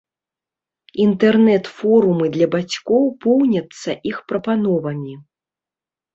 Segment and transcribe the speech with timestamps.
[1.03, 5.15] Інтэрнэт-форумы для бацькоў поўняцца іх прапановамі.